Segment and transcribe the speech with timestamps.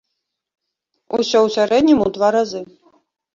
[1.17, 2.61] Усё ў сярэднім у два разы.